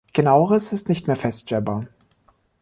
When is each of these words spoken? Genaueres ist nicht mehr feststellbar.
Genaueres 0.13 0.73
ist 0.73 0.89
nicht 0.89 1.05
mehr 1.05 1.15
feststellbar. 1.15 1.85